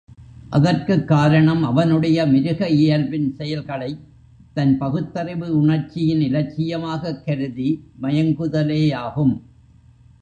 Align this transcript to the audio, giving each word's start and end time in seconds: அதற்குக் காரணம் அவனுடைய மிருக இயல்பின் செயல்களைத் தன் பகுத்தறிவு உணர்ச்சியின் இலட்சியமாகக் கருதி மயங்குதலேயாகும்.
அதற்குக் 0.49 1.07
காரணம் 1.07 1.63
அவனுடைய 1.63 2.25
மிருக 2.25 2.69
இயல்பின் 2.69 3.35
செயல்களைத் 3.35 3.99
தன் 4.53 4.77
பகுத்தறிவு 4.77 5.57
உணர்ச்சியின் 5.57 6.19
இலட்சியமாகக் 6.19 7.23
கருதி 7.25 7.83
மயங்குதலேயாகும். 8.01 9.41